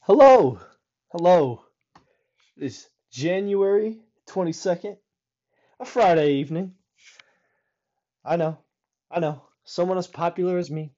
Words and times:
Hello, 0.00 0.58
hello. 1.12 1.64
It's 2.56 2.88
January 3.12 4.00
22nd, 4.28 4.96
a 5.78 5.84
Friday 5.84 6.32
evening. 6.34 6.74
I 8.24 8.34
know, 8.34 8.58
I 9.08 9.20
know. 9.20 9.42
Someone 9.62 9.98
as 9.98 10.08
popular 10.08 10.58
as 10.58 10.68
me. 10.68 10.94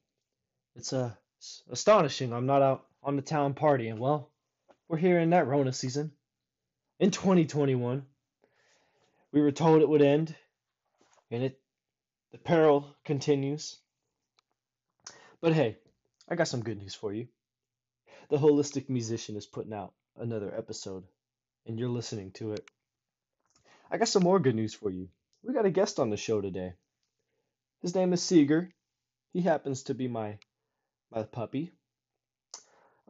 It's 0.77 0.95
uh, 0.95 1.13
it's 1.37 1.63
astonishing 1.71 2.33
I'm 2.33 2.47
not 2.47 2.63
out 2.63 2.87
on 3.03 3.17
the 3.17 3.23
town 3.23 3.53
partying. 3.53 3.99
Well, 3.99 4.33
we're 4.89 4.97
here 4.97 5.19
in 5.19 5.29
that 5.31 5.47
Rona 5.47 5.75
season. 5.75 6.13
In 7.01 7.11
2021, 7.11 8.07
we 9.37 9.43
were 9.43 9.53
told 9.53 9.83
it 9.83 9.89
would 9.89 10.01
end, 10.01 10.35
and 11.31 11.43
it, 11.43 11.61
the 12.33 12.39
peril 12.39 12.97
continues. 13.05 13.77
But 15.43 15.53
hey, 15.53 15.77
I 16.27 16.37
got 16.37 16.49
some 16.49 16.63
good 16.63 16.79
news 16.79 16.95
for 16.95 17.13
you. 17.13 17.29
The 18.31 18.39
Holistic 18.39 18.89
Musician 18.89 19.37
is 19.37 19.45
putting 19.45 19.75
out 19.75 19.93
another 20.19 20.55
episode, 20.57 21.05
and 21.67 21.79
you're 21.79 21.91
listening 21.91 22.31
to 22.37 22.53
it. 22.53 22.65
I 23.91 23.99
got 23.99 24.09
some 24.09 24.23
more 24.23 24.41
good 24.41 24.55
news 24.55 24.73
for 24.73 24.89
you. 24.91 25.11
We 25.43 25.53
got 25.53 25.67
a 25.67 25.71
guest 25.71 26.01
on 26.01 26.09
the 26.09 26.17
show 26.17 26.41
today. 26.41 26.73
His 27.83 27.95
name 27.95 28.15
is 28.15 28.23
Seeger. 28.23 28.73
He 29.35 29.43
happens 29.43 29.83
to 29.83 29.95
be 29.95 30.09
my 30.09 30.39
my 31.11 31.25
puppy. 31.25 31.73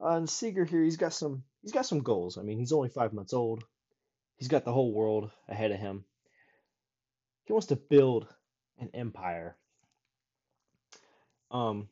Uh, 0.03 0.17
and 0.17 0.29
Seeger 0.29 0.65
here, 0.65 0.83
he's 0.83 0.97
got 0.97 1.13
some 1.13 1.45
he's 1.63 1.71
got 1.71 1.87
some 1.87 2.03
goals. 2.03 2.37
I 2.37 2.43
mean, 2.43 2.59
he's 2.59 2.73
only 2.73 2.89
five 2.89 3.13
months 3.13 3.33
old. 3.33 3.63
He's 4.39 4.49
got 4.49 4.65
the 4.65 4.73
whole 4.73 4.93
world 4.93 5.31
ahead 5.49 5.71
of 5.71 5.79
him. 5.79 6.05
He 7.47 7.53
wants 7.53 7.69
to 7.69 7.77
build 7.77 8.27
an 8.79 8.91
empire. 8.93 9.57
Um, 11.51 11.89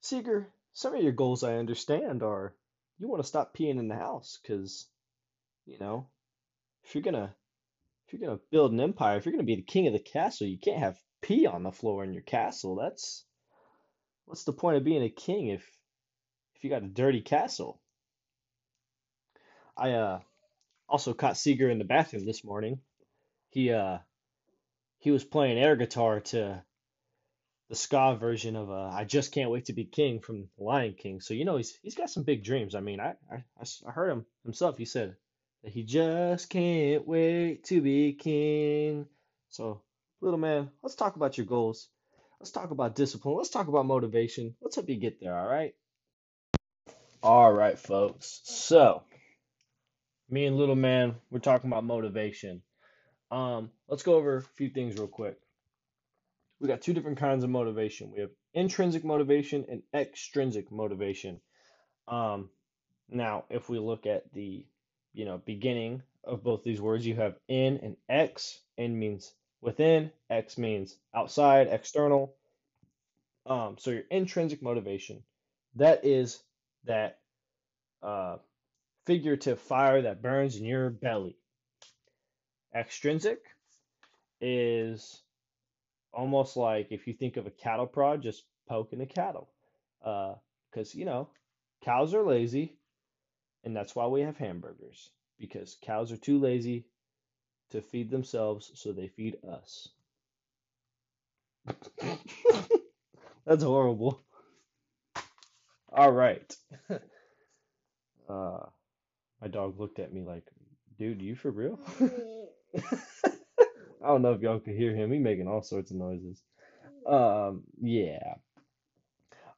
Seeger, 0.00 0.48
some 0.72 0.94
of 0.94 1.02
your 1.02 1.12
goals 1.12 1.44
I 1.44 1.56
understand 1.56 2.22
are 2.22 2.54
you 2.98 3.06
want 3.06 3.22
to 3.22 3.28
stop 3.28 3.54
peeing 3.54 3.78
in 3.78 3.88
the 3.88 3.94
house 3.94 4.38
because, 4.42 4.86
you 5.66 5.78
know, 5.78 6.08
if 6.84 6.94
you're 6.94 7.02
gonna 7.02 7.34
if 8.06 8.12
you're 8.12 8.26
gonna 8.26 8.40
build 8.50 8.72
an 8.72 8.80
empire, 8.80 9.18
if 9.18 9.26
you're 9.26 9.32
gonna 9.32 9.44
be 9.44 9.56
the 9.56 9.62
king 9.62 9.86
of 9.86 9.92
the 9.92 9.98
castle, 9.98 10.46
you 10.46 10.58
can't 10.58 10.78
have 10.78 10.98
pee 11.20 11.46
on 11.46 11.62
the 11.62 11.70
floor 11.70 12.02
in 12.02 12.14
your 12.14 12.22
castle. 12.22 12.76
That's 12.76 13.24
what's 14.24 14.44
the 14.44 14.52
point 14.54 14.78
of 14.78 14.84
being 14.84 15.02
a 15.02 15.10
king 15.10 15.48
if 15.48 15.70
if 16.54 16.64
you 16.64 16.70
got 16.70 16.82
a 16.82 16.88
dirty 16.88 17.20
castle? 17.20 17.78
I 19.76 19.92
uh 19.92 20.20
also 20.88 21.12
caught 21.12 21.36
Seeger 21.36 21.68
in 21.68 21.78
the 21.78 21.84
bathroom 21.84 22.24
this 22.24 22.42
morning. 22.42 22.80
He 23.50 23.70
uh 23.70 23.98
he 24.98 25.10
was 25.10 25.24
playing 25.24 25.58
air 25.58 25.76
guitar 25.76 26.20
to 26.20 26.62
the 27.68 27.74
ska 27.74 28.16
version 28.18 28.56
of 28.56 28.70
uh, 28.70 28.88
"I 28.88 29.04
Just 29.04 29.32
Can't 29.32 29.50
Wait 29.50 29.66
to 29.66 29.72
Be 29.72 29.84
King" 29.84 30.20
from 30.20 30.48
Lion 30.58 30.94
King. 30.94 31.20
So 31.20 31.34
you 31.34 31.44
know 31.44 31.56
he's 31.56 31.78
he's 31.82 31.94
got 31.94 32.10
some 32.10 32.22
big 32.22 32.44
dreams. 32.44 32.74
I 32.74 32.80
mean, 32.80 33.00
I 33.00 33.14
I, 33.30 33.44
I 33.86 33.90
heard 33.90 34.10
him 34.10 34.26
himself. 34.44 34.76
He 34.78 34.84
said 34.84 35.16
that 35.62 35.72
he 35.72 35.82
just 35.84 36.48
can't 36.50 37.06
wait 37.06 37.64
to 37.64 37.80
be 37.80 38.12
king. 38.12 39.06
So 39.50 39.82
little 40.20 40.38
man, 40.38 40.70
let's 40.82 40.94
talk 40.94 41.16
about 41.16 41.36
your 41.36 41.46
goals. 41.46 41.88
Let's 42.40 42.52
talk 42.52 42.70
about 42.70 42.94
discipline. 42.94 43.36
Let's 43.36 43.50
talk 43.50 43.66
about 43.68 43.86
motivation. 43.86 44.54
Let's 44.60 44.76
help 44.76 44.88
you 44.88 44.96
get 44.96 45.20
there. 45.20 45.36
All 45.36 45.48
right. 45.48 45.74
All 47.22 47.52
right, 47.52 47.76
folks. 47.76 48.40
So 48.44 49.02
me 50.30 50.46
and 50.46 50.56
little 50.56 50.76
man, 50.76 51.16
we're 51.30 51.40
talking 51.40 51.68
about 51.70 51.84
motivation. 51.84 52.62
Um, 53.30 53.70
let's 53.88 54.02
go 54.02 54.14
over 54.14 54.36
a 54.36 54.42
few 54.42 54.70
things 54.70 54.96
real 54.96 55.06
quick 55.06 55.38
we 56.60 56.68
got 56.68 56.82
two 56.82 56.92
different 56.92 57.18
kinds 57.18 57.44
of 57.44 57.50
motivation. 57.50 58.10
We 58.10 58.20
have 58.20 58.30
intrinsic 58.54 59.04
motivation 59.04 59.64
and 59.68 59.82
extrinsic 59.94 60.70
motivation. 60.72 61.40
Um, 62.08 62.50
now, 63.08 63.44
if 63.50 63.68
we 63.68 63.78
look 63.78 64.06
at 64.06 64.32
the 64.32 64.66
you 65.12 65.24
know 65.24 65.38
beginning 65.44 66.02
of 66.24 66.42
both 66.42 66.62
these 66.64 66.80
words, 66.80 67.06
you 67.06 67.14
have 67.16 67.36
in 67.48 67.78
and 67.78 67.96
ex. 68.08 68.60
In 68.76 68.98
means 68.98 69.32
within, 69.60 70.12
X 70.30 70.58
means 70.58 70.96
outside, 71.14 71.68
external. 71.68 72.34
Um, 73.46 73.76
so 73.78 73.90
your 73.90 74.04
intrinsic 74.10 74.62
motivation, 74.62 75.22
that 75.76 76.04
is 76.04 76.40
that 76.84 77.18
uh, 78.02 78.36
figurative 79.06 79.58
fire 79.58 80.02
that 80.02 80.22
burns 80.22 80.56
in 80.56 80.64
your 80.64 80.90
belly. 80.90 81.36
Extrinsic 82.78 83.40
is 84.40 85.22
almost 86.12 86.56
like 86.56 86.88
if 86.90 87.06
you 87.06 87.14
think 87.14 87.36
of 87.36 87.46
a 87.46 87.50
cattle 87.50 87.86
prod, 87.86 88.22
just 88.22 88.44
poking 88.68 89.00
a 89.00 89.06
cattle. 89.06 89.48
Because, 90.00 90.94
uh, 90.94 90.98
you 90.98 91.04
know, 91.04 91.28
cows 91.82 92.14
are 92.14 92.24
lazy, 92.24 92.78
and 93.64 93.76
that's 93.76 93.96
why 93.96 94.06
we 94.06 94.22
have 94.22 94.36
hamburgers. 94.36 95.10
Because 95.38 95.76
cows 95.82 96.12
are 96.12 96.16
too 96.16 96.38
lazy 96.38 96.86
to 97.70 97.82
feed 97.82 98.10
themselves, 98.10 98.72
so 98.74 98.92
they 98.92 99.08
feed 99.08 99.38
us. 99.48 99.88
that's 103.46 103.62
horrible. 103.62 104.22
All 105.92 106.12
right. 106.12 106.56
uh, 108.28 108.60
my 109.40 109.48
dog 109.50 109.78
looked 109.80 109.98
at 109.98 110.12
me 110.12 110.22
like, 110.22 110.44
dude, 110.98 111.22
you 111.22 111.36
for 111.36 111.50
real? 111.50 111.78
I 114.02 114.06
don't 114.06 114.22
know 114.22 114.32
if 114.32 114.40
y'all 114.40 114.60
can 114.60 114.76
hear 114.76 114.94
him. 114.94 115.12
He 115.12 115.18
making 115.18 115.48
all 115.48 115.62
sorts 115.62 115.90
of 115.90 115.96
noises. 115.96 116.42
Um, 117.06 117.64
yeah. 117.80 118.34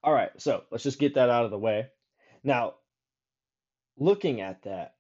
All 0.03 0.13
right, 0.13 0.31
so 0.39 0.63
let's 0.71 0.85
just 0.85 0.99
get 0.99 1.15
that 1.15 1.29
out 1.29 1.45
of 1.45 1.51
the 1.51 1.59
way. 1.59 1.89
Now, 2.43 2.75
looking 3.99 4.41
at 4.41 4.63
that, 4.63 4.95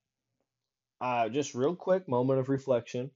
uh, 1.00 1.30
just 1.30 1.54
real 1.54 1.74
quick 1.74 2.06
moment 2.06 2.40
of 2.40 2.50
reflection. 2.50 3.10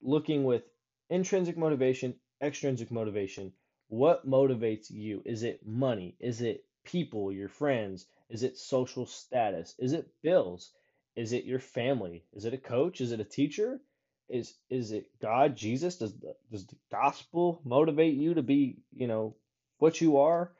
Looking 0.00 0.44
with 0.44 0.62
intrinsic 1.08 1.56
motivation, 1.58 2.14
extrinsic 2.40 2.90
motivation. 2.92 3.52
What 3.88 4.28
motivates 4.28 4.88
you? 4.90 5.22
Is 5.24 5.42
it 5.42 5.66
money? 5.66 6.16
Is 6.20 6.42
it 6.42 6.64
people, 6.84 7.32
your 7.32 7.48
friends? 7.48 8.06
Is 8.28 8.44
it 8.44 8.56
social 8.56 9.06
status? 9.06 9.74
Is 9.80 9.92
it 9.92 10.08
bills? 10.22 10.72
Is 11.16 11.32
it 11.32 11.44
your 11.44 11.58
family? 11.58 12.24
Is 12.32 12.44
it 12.44 12.54
a 12.54 12.58
coach? 12.58 13.00
Is 13.00 13.12
it 13.12 13.20
a 13.20 13.24
teacher? 13.24 13.80
Is 14.28 14.54
is 14.68 14.92
it 14.92 15.10
God, 15.20 15.56
Jesus? 15.56 15.96
Does 15.96 16.14
the, 16.16 16.34
does 16.50 16.66
the 16.66 16.76
gospel 16.90 17.60
motivate 17.64 18.14
you 18.14 18.34
to 18.34 18.42
be, 18.42 18.78
you 18.94 19.08
know, 19.08 19.34
what 19.78 20.00
you 20.00 20.18
are? 20.18 20.52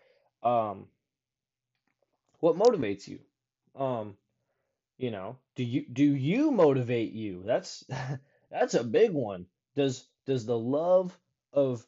Um, 0.42 0.86
what 2.40 2.56
motivates 2.56 3.06
you? 3.06 3.20
Um, 3.76 4.16
you 4.98 5.10
know, 5.10 5.36
do 5.54 5.64
you 5.64 5.84
do 5.90 6.04
you 6.04 6.50
motivate 6.50 7.12
you? 7.12 7.42
That's 7.46 7.84
that's 8.50 8.74
a 8.74 8.84
big 8.84 9.12
one. 9.12 9.46
Does 9.76 10.04
does 10.26 10.46
the 10.46 10.58
love 10.58 11.16
of 11.52 11.86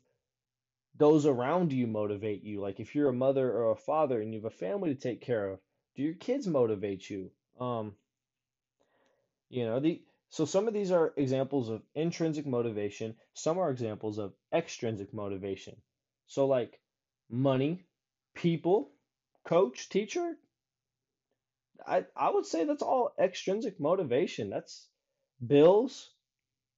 those 0.96 1.26
around 1.26 1.72
you 1.72 1.86
motivate 1.86 2.44
you? 2.44 2.60
Like 2.60 2.80
if 2.80 2.94
you're 2.94 3.08
a 3.08 3.14
mother 3.14 3.50
or 3.50 3.72
a 3.72 3.76
father 3.76 4.20
and 4.20 4.32
you 4.32 4.40
have 4.40 4.52
a 4.52 4.56
family 4.56 4.94
to 4.94 5.00
take 5.00 5.20
care 5.20 5.48
of, 5.50 5.58
do 5.96 6.02
your 6.02 6.14
kids 6.14 6.46
motivate 6.46 7.08
you? 7.10 7.30
Um, 7.58 7.94
you 9.52 9.66
know, 9.66 9.80
the 9.80 10.02
so 10.30 10.46
some 10.46 10.68
of 10.68 10.74
these 10.74 10.90
are 10.92 11.14
examples 11.16 11.70
of 11.70 11.82
intrinsic 11.94 12.46
motivation, 12.46 13.16
some 13.34 13.58
are 13.58 13.70
examples 13.70 14.18
of 14.18 14.34
extrinsic 14.52 15.14
motivation. 15.14 15.76
So 16.26 16.46
like 16.48 16.80
money, 17.30 17.86
people, 18.34 18.92
coach, 19.44 19.90
teacher, 19.90 20.36
I 21.86 22.06
I 22.16 22.30
would 22.30 22.46
say 22.46 22.64
that's 22.64 22.82
all 22.82 23.14
extrinsic 23.18 23.78
motivation. 23.78 24.50
That's 24.50 24.88
bills, 25.46 26.12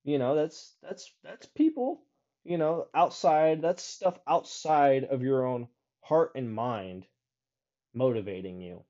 you 0.05 0.19
know, 0.19 0.35
that's 0.37 0.77
that's 0.83 1.13
that's 1.23 1.47
people, 1.47 2.05
you 2.45 2.59
know, 2.59 2.89
outside, 2.95 3.63
that's 3.63 3.85
stuff 3.85 4.19
outside 4.27 5.05
of 5.05 5.23
your 5.23 5.47
own 5.47 5.69
heart 6.03 6.33
and 6.37 6.55
mind 6.55 7.07
motivating 7.95 8.61
you. 8.61 8.85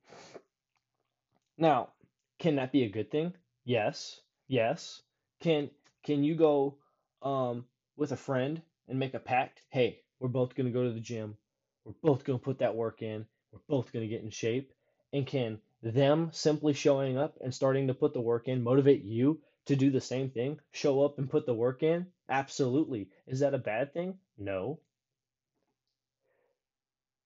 Now, 1.59 1.93
can 2.39 2.55
that 2.57 2.71
be 2.71 2.85
a 2.85 2.89
good 2.89 3.11
thing? 3.11 3.35
Yes. 3.67 4.21
Yes. 4.49 5.03
Can 5.41 5.71
can 6.03 6.25
you 6.25 6.35
go 6.35 6.79
um 7.23 7.67
with 7.97 8.13
a 8.13 8.17
friend 8.17 8.63
and 8.89 8.99
make 8.99 9.15
a 9.15 9.19
pact? 9.19 9.63
Hey, 9.71 10.03
we're 10.19 10.29
both 10.29 10.55
gonna 10.55 10.71
go 10.71 10.85
to 10.85 10.93
the 10.93 11.01
gym. 11.01 11.37
We're 11.85 11.93
both 12.03 12.25
gonna 12.25 12.39
put 12.39 12.59
that 12.61 12.75
work 12.75 13.03
in. 13.03 13.27
We're 13.53 13.61
both 13.69 13.93
gonna 13.93 14.07
get 14.07 14.23
in 14.23 14.31
shape. 14.31 14.73
And 15.13 15.27
can 15.27 15.61
them 15.83 16.31
simply 16.33 16.73
showing 16.73 17.19
up 17.19 17.37
and 17.41 17.55
starting 17.55 17.89
to 17.89 17.95
put 17.95 18.15
the 18.15 18.21
work 18.21 18.49
in 18.49 18.63
motivate 18.63 19.03
you 19.03 19.41
to 19.67 19.77
do 19.77 19.91
the 19.91 20.01
same 20.01 20.31
thing? 20.31 20.61
Show 20.73 21.03
up 21.03 21.19
and 21.19 21.31
put 21.31 21.47
the 21.47 21.55
work 21.55 21.83
in? 21.83 22.07
Absolutely. 22.29 23.11
Is 23.27 23.41
that 23.41 23.55
a 23.55 23.59
bad 23.59 23.93
thing? 23.93 24.19
No. 24.39 24.81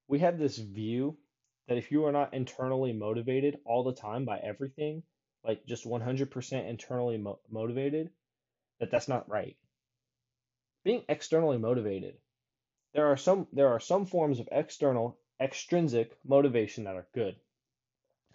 We 0.09 0.19
have 0.21 0.39
this 0.39 0.59
view 0.59 1.19
that 1.69 1.79
if 1.79 1.93
you 1.93 2.05
are 2.07 2.13
not 2.13 2.35
internally 2.35 2.93
motivated 2.93 3.61
all 3.65 3.85
the 3.85 3.95
time 3.95 4.25
by 4.25 4.39
everything, 4.39 5.03
like 5.45 5.67
just 5.67 5.85
100% 5.87 6.69
internally 6.69 7.19
mo- 7.19 7.41
motivated, 7.51 8.11
that 8.81 8.91
that's 8.91 9.09
not 9.09 9.29
right. 9.29 9.57
being 10.85 11.05
externally 11.09 11.59
motivated. 11.59 12.17
There 12.95 13.07
are 13.07 13.17
some 13.17 13.47
there 13.53 13.69
are 13.69 13.81
some 13.81 14.07
forms 14.07 14.41
of 14.41 14.49
external 14.51 15.19
extrinsic 15.41 16.17
motivation 16.25 16.85
that 16.85 16.97
are 16.97 17.07
good. 17.15 17.37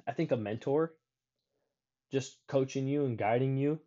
I 0.08 0.14
think 0.14 0.32
a 0.32 0.38
mentor 0.38 0.94
just 2.12 2.38
coaching 2.48 2.88
you 2.88 3.06
and 3.06 3.18
guiding 3.18 3.58
you 3.58 3.80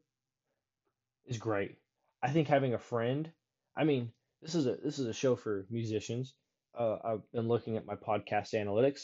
is 1.27 1.39
great. 1.39 1.79
I 2.23 2.31
think 2.31 2.49
having 2.49 2.75
a 2.75 2.79
friend, 2.79 3.31
I 3.77 3.85
mean, 3.85 4.13
this 4.43 4.55
is 4.55 4.67
a 4.67 4.77
this 4.77 4.99
is 4.99 5.07
a 5.07 5.13
show 5.15 5.37
for 5.37 5.67
musicians. 5.71 6.35
Uh, 6.79 6.99
I've 7.05 7.33
been 7.33 7.49
looking 7.49 7.77
at 7.77 7.87
my 7.87 7.95
podcast 7.95 8.55
analytics. 8.55 9.01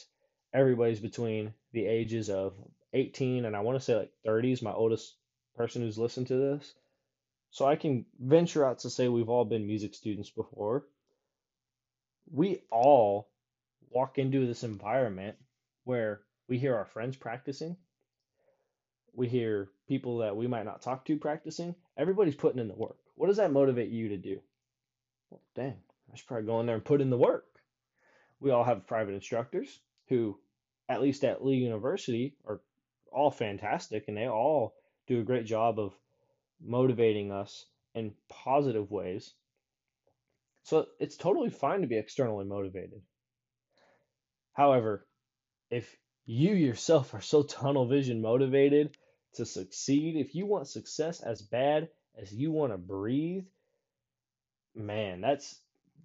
Everybody's 0.53 1.00
between 1.00 1.55
the 1.73 1.87
ages 1.87 2.29
of 2.31 2.55
18 2.93 3.44
and 3.44 3.56
I 3.56 3.61
want 3.61 3.79
to 3.79 3.85
say 3.85 3.97
like 3.97 4.12
30 4.25 4.53
is 4.53 4.62
my 4.62 4.73
oldest 4.73 5.15
person 5.56 5.83
who's 5.83 5.99
listened 5.99 6.29
to 6.29 6.37
this. 6.37 6.75
So 7.50 7.67
I 7.67 7.77
can 7.77 8.06
venture 8.19 8.65
out 8.65 8.81
to 8.81 8.91
say 8.91 9.09
we've 9.09 9.29
all 9.29 9.44
been 9.44 9.67
music 9.67 9.94
students 9.94 10.31
before. 10.31 10.87
We 12.31 12.62
all 12.71 13.29
walk 13.91 14.19
into 14.19 14.47
this 14.47 14.65
environment 14.65 15.37
where 15.85 16.21
we 16.49 16.59
hear 16.59 16.75
our 16.77 16.87
friends 16.87 17.17
practicing, 17.17 17.77
we 19.15 19.29
hear 19.29 19.69
people 19.88 20.19
that 20.19 20.37
we 20.37 20.47
might 20.47 20.65
not 20.65 20.83
talk 20.83 21.05
to 21.05 21.17
practicing. 21.19 21.75
Everybody's 21.97 22.35
putting 22.35 22.61
in 22.61 22.69
the 22.69 22.75
work. 22.75 22.97
What 23.15 23.27
does 23.27 23.37
that 23.37 23.53
motivate 23.53 23.91
you 23.91 24.09
to 24.09 24.17
do? 24.17 24.41
Well, 25.31 25.43
dang, 25.55 25.77
I 26.12 26.17
should 26.17 26.27
probably 26.27 26.47
go 26.47 26.61
in 26.61 26.67
there 26.67 26.75
and 26.75 26.85
put 26.85 27.00
in 27.00 27.11
the 27.11 27.19
work. 27.19 27.47
We 28.41 28.50
all 28.50 28.65
have 28.65 28.87
private 28.87 29.15
instructors 29.15 29.81
who, 30.09 30.38
at 30.88 31.03
least 31.03 31.25
at 31.25 31.45
Lee 31.45 31.56
University, 31.56 32.37
are 32.47 32.61
all 33.12 33.31
fantastic 33.31 34.09
and 34.09 34.17
they 34.17 34.29
all 34.29 34.75
do 35.06 35.20
a 35.20 35.25
great 35.25 35.47
job 35.47 35.79
of 35.79 35.94
motivating 36.61 37.32
us 37.32 37.67
in 37.94 38.14
positive 38.29 38.91
ways. 38.91 39.32
So 40.64 40.87
it's 41.00 41.17
totally 41.17 41.50
fine 41.50 41.81
to 41.81 41.87
be 41.87 41.99
externally 41.99 42.44
motivated. 42.44 43.03
However, 44.53 45.06
if 45.70 45.97
you 46.25 46.55
yourself 46.55 47.14
are 47.14 47.20
so 47.20 47.43
tunnel 47.43 47.87
vision 47.87 48.23
motivated 48.23 48.97
to 49.35 49.47
succeed, 49.47 50.17
if 50.17 50.35
you 50.35 50.47
want 50.47 50.69
success 50.69 51.20
as 51.20 51.43
bad 51.43 51.88
as 52.20 52.32
you 52.32 52.53
want 52.53 52.73
to 52.73 52.79
breathe, 52.79 53.47
man, 54.75 55.20
that's 55.20 55.59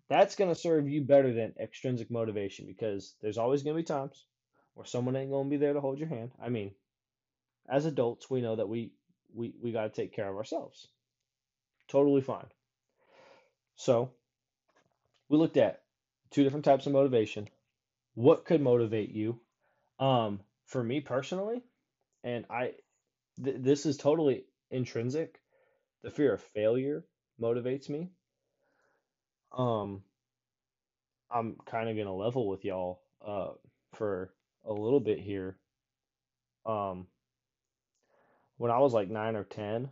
that's 0.10 0.36
going 0.36 0.50
to 0.50 0.60
serve 0.60 0.88
you 0.88 1.02
better 1.02 1.34
than 1.34 1.54
extrinsic 1.60 2.10
motivation 2.10 2.66
because 2.66 3.14
there's 3.22 3.38
always 3.38 3.62
going 3.62 3.76
to 3.76 3.82
be 3.82 3.86
times 3.86 4.26
where 4.74 4.86
someone 4.86 5.16
ain't 5.16 5.32
going 5.32 5.48
to 5.48 5.50
be 5.50 5.58
there 5.58 5.74
to 5.74 5.82
hold 5.82 6.00
your 6.00 6.08
hand. 6.08 6.32
I 6.42 6.48
mean, 6.50 6.72
as 7.68 7.86
adults, 7.86 8.30
we 8.30 8.42
know 8.42 8.56
that 8.56 8.70
we 8.70 8.92
we 9.34 9.54
we 9.62 9.72
got 9.72 9.84
to 9.84 10.02
take 10.02 10.14
care 10.14 10.30
of 10.30 10.36
ourselves. 10.36 10.88
Totally 11.88 12.22
fine. 12.22 12.48
So, 13.76 14.12
we 15.30 15.38
looked 15.38 15.58
at 15.58 15.84
two 16.32 16.44
different 16.44 16.66
types 16.66 16.86
of 16.86 16.94
motivation. 16.94 17.48
What 18.16 18.46
could 18.46 18.62
motivate 18.62 19.12
you? 19.12 19.40
Um, 20.00 20.42
for 20.66 20.84
me 20.84 21.02
personally, 21.02 21.64
and 22.24 22.46
I, 22.50 22.74
th- 23.44 23.58
this 23.60 23.86
is 23.86 23.98
totally 23.98 24.46
intrinsic. 24.70 25.40
The 26.04 26.12
fear 26.12 26.34
of 26.34 26.42
failure 26.42 27.06
motivates 27.42 27.90
me. 27.90 28.10
Um, 29.58 30.04
I'm 31.32 31.56
kind 31.66 31.90
of 31.90 31.98
gonna 31.98 32.16
level 32.16 32.48
with 32.48 32.64
y'all 32.64 33.02
uh 33.26 33.50
for 33.94 34.34
a 34.66 34.74
little 34.74 35.00
bit 35.00 35.20
here. 35.20 35.58
Um, 36.66 37.08
when 38.58 38.72
I 38.72 38.80
was 38.80 38.94
like 38.94 39.10
nine 39.10 39.36
or 39.36 39.44
ten, 39.44 39.90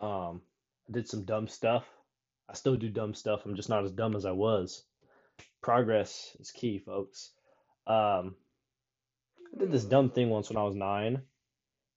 um, 0.00 0.42
I 0.88 0.92
did 0.92 1.08
some 1.08 1.24
dumb 1.24 1.48
stuff. 1.48 1.84
I 2.48 2.54
still 2.54 2.76
do 2.76 2.88
dumb 2.88 3.14
stuff. 3.14 3.42
I'm 3.44 3.56
just 3.56 3.68
not 3.68 3.84
as 3.84 3.92
dumb 3.92 4.16
as 4.16 4.24
I 4.24 4.32
was. 4.32 4.84
Progress 5.62 6.36
is 6.40 6.50
key, 6.50 6.78
folks. 6.78 7.30
Um, 7.86 8.36
I 9.54 9.58
did 9.58 9.72
this 9.72 9.84
dumb 9.84 10.10
thing 10.10 10.30
once 10.30 10.48
when 10.48 10.56
I 10.56 10.62
was 10.62 10.74
nine. 10.74 11.22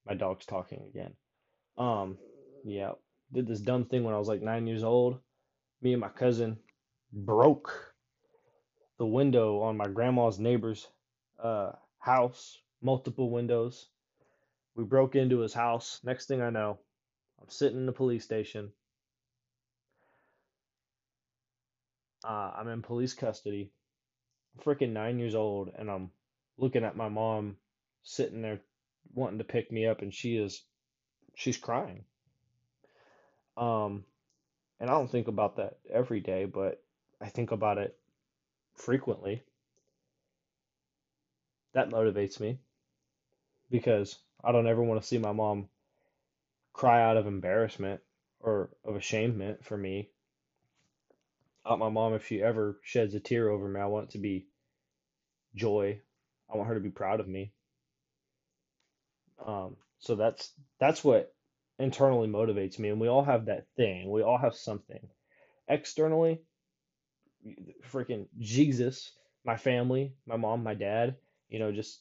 My 0.06 0.14
dog's 0.14 0.46
talking 0.46 0.82
again. 0.88 1.14
Um, 1.78 2.18
yeah, 2.64 2.92
did 3.32 3.46
this 3.46 3.60
dumb 3.60 3.84
thing 3.84 4.04
when 4.04 4.14
I 4.14 4.18
was 4.18 4.28
like 4.28 4.42
nine 4.42 4.66
years 4.66 4.82
old. 4.82 5.20
Me 5.80 5.92
and 5.92 6.00
my 6.00 6.08
cousin 6.08 6.58
broke 7.12 7.94
the 8.98 9.06
window 9.06 9.60
on 9.62 9.76
my 9.76 9.88
grandma's 9.88 10.38
neighbor's 10.38 10.86
uh, 11.42 11.72
house, 11.98 12.58
multiple 12.82 13.30
windows. 13.30 13.88
We 14.74 14.84
broke 14.84 15.14
into 15.14 15.40
his 15.40 15.52
house. 15.52 16.00
Next 16.02 16.26
thing 16.26 16.40
I 16.40 16.50
know, 16.50 16.78
I'm 17.40 17.48
sitting 17.48 17.78
in 17.78 17.86
the 17.86 17.92
police 17.92 18.24
station. 18.24 18.72
Uh, 22.24 22.52
I'm 22.56 22.68
in 22.68 22.82
police 22.82 23.14
custody. 23.14 23.70
I'm 24.54 24.64
freaking 24.64 24.92
nine 24.92 25.18
years 25.18 25.34
old, 25.34 25.70
and 25.76 25.90
I'm 25.90 26.10
looking 26.56 26.84
at 26.84 26.96
my 26.96 27.08
mom 27.08 27.56
sitting 28.02 28.42
there 28.42 28.60
wanting 29.14 29.38
to 29.38 29.44
pick 29.44 29.70
me 29.70 29.86
up, 29.86 30.02
and 30.02 30.14
she 30.14 30.36
is, 30.36 30.62
she's 31.34 31.56
crying. 31.56 32.04
Um, 33.56 34.04
and 34.80 34.88
I 34.88 34.94
don't 34.94 35.10
think 35.10 35.28
about 35.28 35.56
that 35.56 35.78
every 35.92 36.20
day, 36.20 36.44
but 36.46 36.82
I 37.20 37.28
think 37.28 37.50
about 37.50 37.78
it 37.78 37.96
frequently. 38.74 39.42
That 41.74 41.90
motivates 41.90 42.40
me 42.40 42.58
because 43.70 44.18
I 44.44 44.52
don't 44.52 44.66
ever 44.68 44.82
want 44.82 45.00
to 45.00 45.06
see 45.06 45.18
my 45.18 45.32
mom 45.32 45.68
cry 46.72 47.02
out 47.02 47.16
of 47.16 47.26
embarrassment 47.26 48.00
or 48.40 48.70
of 48.84 48.96
ashamement 48.96 49.64
for 49.64 49.76
me. 49.76 50.10
Want 51.66 51.80
my 51.80 51.90
mom, 51.90 52.14
if 52.14 52.26
she 52.26 52.42
ever 52.42 52.78
sheds 52.82 53.14
a 53.14 53.20
tear 53.20 53.48
over 53.50 53.68
me, 53.68 53.80
I 53.80 53.86
want 53.86 54.08
it 54.08 54.12
to 54.12 54.18
be 54.18 54.46
joy. 55.54 56.00
I 56.52 56.56
want 56.56 56.68
her 56.68 56.74
to 56.74 56.80
be 56.80 56.90
proud 56.90 57.20
of 57.20 57.28
me. 57.28 57.52
Um, 59.46 59.76
so 59.98 60.14
that's 60.16 60.52
that's 60.80 61.04
what 61.04 61.34
internally 61.78 62.28
motivates 62.28 62.78
me, 62.78 62.90
and 62.90 63.00
we 63.00 63.08
all 63.08 63.24
have 63.24 63.46
that 63.46 63.66
thing. 63.76 64.10
We 64.10 64.22
all 64.22 64.38
have 64.38 64.54
something. 64.54 65.00
Externally, 65.68 66.40
freaking 67.92 68.26
Jesus, 68.38 69.12
my 69.44 69.56
family, 69.56 70.14
my 70.26 70.36
mom, 70.36 70.62
my 70.62 70.74
dad, 70.74 71.16
you 71.48 71.58
know, 71.58 71.72
just 71.72 72.00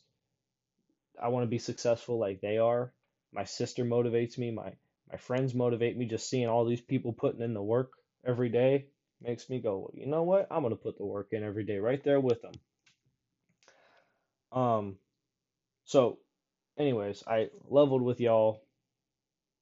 I 1.21 1.29
want 1.29 1.44
to 1.44 1.50
be 1.50 1.59
successful 1.59 2.19
like 2.19 2.41
they 2.41 2.57
are. 2.57 2.94
My 3.33 3.45
sister 3.45 3.85
motivates 3.85 4.38
me. 4.38 4.51
My 4.51 4.73
my 5.12 5.18
friends 5.18 5.53
motivate 5.53 5.97
me. 5.97 6.06
Just 6.06 6.29
seeing 6.29 6.47
all 6.47 6.65
these 6.65 6.81
people 6.81 7.13
putting 7.13 7.41
in 7.41 7.53
the 7.53 7.62
work 7.62 7.91
every 8.25 8.49
day 8.49 8.87
makes 9.21 9.49
me 9.49 9.61
go, 9.61 9.80
well, 9.80 9.92
you 9.94 10.07
know 10.07 10.23
what? 10.23 10.47
I'm 10.51 10.63
gonna 10.63 10.75
put 10.75 10.97
the 10.97 11.06
work 11.06 11.30
in 11.31 11.44
every 11.44 11.63
day, 11.63 11.78
right 11.78 12.04
there 12.04 12.19
with 12.19 12.42
them. 12.42 12.54
Um, 14.51 14.97
so, 15.85 16.19
anyways, 16.78 17.23
I 17.28 17.49
leveled 17.68 18.01
with 18.01 18.19
y'all. 18.19 18.63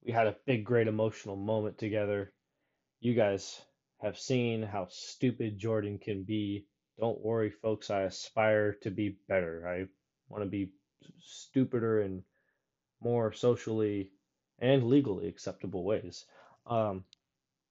We 0.04 0.12
had 0.14 0.28
a 0.28 0.36
big, 0.46 0.64
great 0.66 0.88
emotional 0.88 1.36
moment 1.36 1.78
together. 1.78 2.32
You 3.02 3.14
guys 3.16 3.62
have 4.02 4.18
seen 4.18 4.64
how 4.64 4.88
stupid 4.90 5.58
Jordan 5.58 6.00
can 6.00 6.24
be. 6.24 6.66
Don't 7.00 7.22
worry, 7.22 7.52
folks. 7.52 7.90
I 7.90 8.04
aspire 8.04 8.74
to 8.84 8.92
be 8.92 9.18
better. 9.28 9.68
I 9.68 9.86
want 10.30 10.44
to 10.44 10.50
be 10.50 10.72
stupider 11.22 12.02
and 12.02 12.24
more 13.02 13.32
socially 13.34 14.12
and 14.60 14.84
legally 14.84 15.28
acceptable 15.28 15.84
ways. 15.84 16.26
Um, 16.68 17.04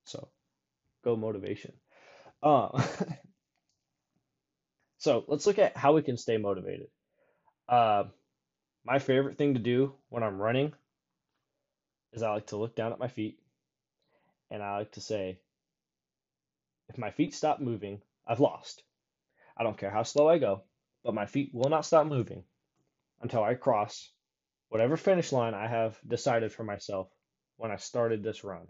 so 0.05 0.29
go 1.03 1.15
motivation. 1.15 1.73
Uh, 2.41 2.83
so 4.97 5.23
let's 5.27 5.45
look 5.45 5.59
at 5.59 5.77
how 5.77 5.93
we 5.93 6.01
can 6.01 6.17
stay 6.17 6.37
motivated. 6.37 6.87
Uh, 7.67 8.05
my 8.85 8.99
favorite 8.99 9.37
thing 9.37 9.53
to 9.53 9.59
do 9.59 9.93
when 10.09 10.23
I'm 10.23 10.41
running 10.41 10.73
is 12.13 12.23
I 12.23 12.31
like 12.31 12.47
to 12.47 12.57
look 12.57 12.75
down 12.75 12.91
at 12.91 12.99
my 12.99 13.07
feet 13.07 13.39
and 14.49 14.63
I 14.63 14.79
like 14.79 14.93
to 14.93 15.01
say, 15.01 15.39
if 16.87 16.97
my 16.97 17.11
feet 17.11 17.35
stop 17.35 17.59
moving, 17.59 18.01
I've 18.25 18.39
lost. 18.39 18.81
I 19.55 19.63
don't 19.63 19.77
care 19.77 19.91
how 19.91 20.01
slow 20.03 20.27
I 20.27 20.39
go, 20.39 20.63
but 21.03 21.13
my 21.13 21.27
feet 21.27 21.51
will 21.53 21.69
not 21.69 21.85
stop 21.85 22.07
moving 22.07 22.43
until 23.21 23.43
I 23.43 23.55
cross 23.55 24.11
whatever 24.69 24.97
finish 24.97 25.31
line 25.31 25.53
I 25.53 25.67
have 25.67 25.99
decided 26.07 26.51
for 26.51 26.63
myself 26.63 27.09
when 27.57 27.71
I 27.71 27.75
started 27.75 28.23
this 28.23 28.43
run. 28.43 28.67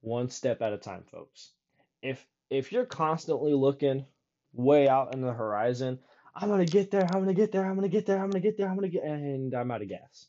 One 0.00 0.30
step 0.30 0.62
at 0.62 0.72
a 0.72 0.78
time, 0.78 1.04
folks. 1.10 1.50
If 2.02 2.24
if 2.50 2.72
you're 2.72 2.86
constantly 2.86 3.52
looking 3.52 4.06
way 4.52 4.88
out 4.88 5.12
in 5.14 5.20
the 5.20 5.32
horizon, 5.32 5.98
I'm 6.34 6.48
gonna 6.48 6.64
get 6.64 6.90
there, 6.90 7.02
I'm 7.02 7.20
gonna 7.20 7.34
get 7.34 7.50
there, 7.50 7.66
I'm 7.66 7.74
gonna 7.74 7.88
get 7.88 8.06
there, 8.06 8.18
I'm 8.18 8.30
gonna 8.30 8.40
get 8.40 8.56
there, 8.56 8.68
I'm 8.68 8.76
gonna 8.76 8.88
get 8.88 9.02
and 9.02 9.52
I'm 9.54 9.70
out 9.70 9.82
of 9.82 9.88
gas. 9.88 10.26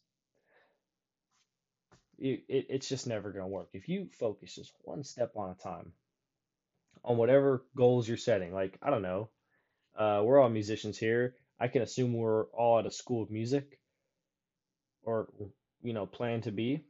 It, 2.18 2.44
it, 2.50 2.66
it's 2.70 2.90
just 2.90 3.08
never 3.08 3.32
gonna 3.32 3.48
work. 3.48 3.70
If 3.74 3.88
you 3.88 4.10
focus 4.20 4.56
just 4.56 4.74
one 4.82 5.04
step 5.04 5.34
on 5.36 5.52
a 5.52 5.56
time 5.56 5.94
on 7.04 7.18
whatever 7.18 7.64
goals 7.76 8.08
you're 8.08 8.18
setting, 8.18 8.54
like 8.54 8.78
I 8.82 8.90
don't 8.90 9.04
know, 9.04 9.30
uh, 9.98 10.22
we're 10.24 10.40
all 10.40 10.50
musicians 10.50 10.98
here. 10.98 11.36
I 11.60 11.68
can 11.68 11.82
assume 11.82 12.14
we're 12.14 12.46
all 12.46 12.80
at 12.80 12.86
a 12.86 12.92
school 12.92 13.24
of 13.24 13.32
music 13.32 13.80
or, 15.04 15.28
you 15.82 15.94
know, 15.94 16.06
plan 16.06 16.42
to 16.42 16.52
be. 16.52 16.84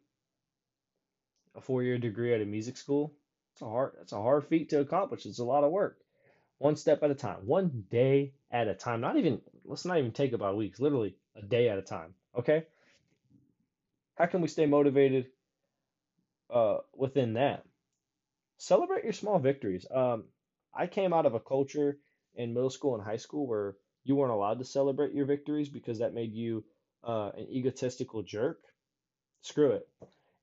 a 1.55 1.61
four-year 1.61 1.97
degree 1.97 2.33
at 2.33 2.41
a 2.41 2.45
music 2.45 2.77
school. 2.77 3.13
It's 3.53 3.61
a 3.61 3.65
hard, 3.65 3.93
it's 4.01 4.13
a 4.13 4.21
hard 4.21 4.45
feat 4.47 4.69
to 4.69 4.79
accomplish. 4.79 5.25
It's 5.25 5.39
a 5.39 5.43
lot 5.43 5.63
of 5.63 5.71
work. 5.71 5.97
One 6.57 6.75
step 6.75 7.03
at 7.03 7.11
a 7.11 7.15
time, 7.15 7.45
one 7.45 7.85
day 7.89 8.33
at 8.51 8.67
a 8.67 8.75
time. 8.75 9.01
Not 9.01 9.17
even, 9.17 9.41
let's 9.65 9.85
not 9.85 9.97
even 9.97 10.11
take 10.11 10.33
about 10.33 10.57
weeks, 10.57 10.79
literally 10.79 11.15
a 11.35 11.41
day 11.41 11.69
at 11.69 11.77
a 11.77 11.81
time. 11.81 12.13
Okay? 12.37 12.65
How 14.15 14.25
can 14.25 14.41
we 14.41 14.47
stay 14.47 14.65
motivated 14.65 15.27
uh, 16.53 16.77
within 16.95 17.33
that? 17.33 17.63
Celebrate 18.57 19.03
your 19.03 19.13
small 19.13 19.39
victories. 19.39 19.85
Um, 19.89 20.25
I 20.73 20.87
came 20.87 21.13
out 21.13 21.25
of 21.25 21.33
a 21.33 21.39
culture 21.39 21.97
in 22.39 22.53
middle 22.53 22.69
school 22.69 22.95
and 22.95 23.03
high 23.03 23.17
school 23.17 23.45
where 23.45 23.75
you 24.05 24.15
weren't 24.15 24.31
allowed 24.31 24.59
to 24.59 24.65
celebrate 24.65 25.13
your 25.13 25.25
victories 25.25 25.67
because 25.69 25.99
that 25.99 26.13
made 26.13 26.33
you 26.33 26.63
uh, 27.03 27.31
an 27.37 27.47
egotistical 27.51 28.23
jerk. 28.23 28.59
Screw 29.41 29.71
it. 29.71 29.87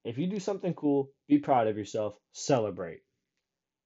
If 0.04 0.18
you 0.18 0.26
do 0.26 0.38
something 0.38 0.74
cool, 0.74 1.10
be 1.26 1.38
proud 1.38 1.66
of 1.66 1.78
yourself, 1.78 2.14
celebrate. 2.32 3.00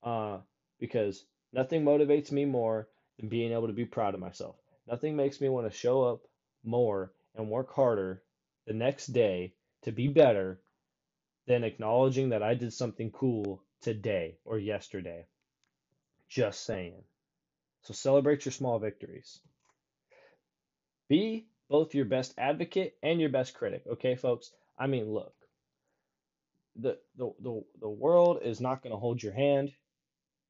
Uh, 0.03 0.39
because 0.81 1.25
nothing 1.53 1.85
motivates 1.85 2.33
me 2.33 2.45
more 2.45 2.89
than 3.19 3.29
being 3.29 3.53
able 3.53 3.69
to 3.69 3.73
be 3.73 3.85
proud 3.85 4.15
of 4.15 4.21
myself. 4.21 4.57
Nothing 4.89 5.15
makes 5.17 5.41
me 5.41 5.49
want 5.49 5.71
to 5.71 5.79
show 5.79 6.03
up 6.03 6.23
more 6.65 7.13
and 7.37 7.49
work 7.49 7.73
harder 7.73 8.23
the 8.67 8.75
next 8.75 9.07
day 9.09 9.55
to 9.83 9.93
be 9.93 10.09
better 10.09 10.61
than 11.47 11.65
acknowledging 11.65 12.31
that 12.31 12.43
I 12.43 12.55
did 12.55 12.73
something 12.73 13.13
cool 13.13 13.63
today 13.81 14.37
or 14.45 14.59
yesterday. 14.59 15.27
Just 16.29 16.65
saying. 16.65 17.05
So 17.83 17.95
celebrate 17.95 18.45
your 18.45 18.53
small 18.53 18.79
victories. 18.79 19.41
Be 21.09 21.47
both 21.69 21.95
your 21.95 22.05
best 22.05 22.35
advocate 22.39 22.97
and 23.03 23.21
your 23.21 23.31
best 23.31 23.55
critic. 23.55 23.85
Okay, 23.93 24.17
folks? 24.17 24.51
I 24.79 24.87
mean, 24.87 25.13
look. 25.13 25.35
The 26.77 26.99
the 27.17 27.33
the, 27.41 27.65
the 27.81 27.89
world 27.89 28.41
is 28.43 28.61
not 28.61 28.83
going 28.83 28.93
to 28.93 28.99
hold 28.99 29.23
your 29.23 29.33
hand. 29.33 29.73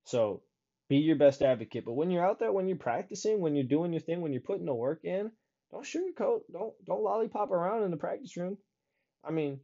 So 0.04 0.42
be 0.88 0.98
your 0.98 1.16
best 1.16 1.42
advocate. 1.42 1.84
But 1.84 1.94
when 1.94 2.10
you're 2.10 2.26
out 2.26 2.38
there, 2.38 2.52
when 2.52 2.68
you're 2.68 2.76
practicing, 2.76 3.40
when 3.40 3.54
you're 3.54 3.64
doing 3.64 3.92
your 3.92 4.00
thing, 4.00 4.20
when 4.20 4.32
you're 4.32 4.42
putting 4.42 4.66
the 4.66 4.74
work 4.74 5.04
in, 5.04 5.30
don't 5.70 5.84
sugarcoat. 5.84 6.40
Don't 6.52 6.74
don't 6.84 7.02
lollipop 7.02 7.50
around 7.50 7.84
in 7.84 7.90
the 7.90 7.96
practice 7.96 8.36
room. 8.36 8.58
I 9.24 9.30
mean, 9.30 9.60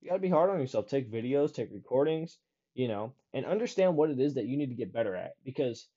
you 0.00 0.10
got 0.10 0.16
to 0.16 0.22
be 0.22 0.28
hard 0.28 0.50
on 0.50 0.60
yourself. 0.60 0.88
Take 0.88 1.10
videos, 1.10 1.54
take 1.54 1.70
recordings, 1.72 2.38
you 2.74 2.88
know, 2.88 3.12
and 3.32 3.46
understand 3.46 3.96
what 3.96 4.10
it 4.10 4.20
is 4.20 4.34
that 4.34 4.46
you 4.46 4.56
need 4.56 4.68
to 4.68 4.74
get 4.74 4.92
better 4.92 5.16
at 5.16 5.32
because 5.44 5.88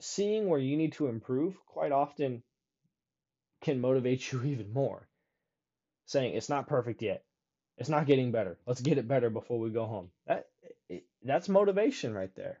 seeing 0.00 0.48
where 0.48 0.60
you 0.60 0.76
need 0.76 0.92
to 0.94 1.08
improve 1.08 1.56
quite 1.66 1.92
often 1.92 2.42
can 3.62 3.80
motivate 3.80 4.32
you 4.32 4.42
even 4.44 4.72
more. 4.72 5.08
Saying 6.06 6.34
it's 6.34 6.48
not 6.48 6.68
perfect 6.68 7.02
yet. 7.02 7.24
It's 7.78 7.88
not 7.88 8.06
getting 8.06 8.30
better. 8.30 8.58
Let's 8.66 8.80
get 8.80 8.98
it 8.98 9.08
better 9.08 9.30
before 9.30 9.58
we 9.58 9.70
go 9.70 9.86
home. 9.86 10.10
That 10.26 10.46
that's 11.22 11.48
motivation 11.48 12.14
right 12.14 12.34
there. 12.36 12.60